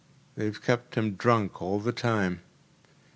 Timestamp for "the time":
1.79-2.41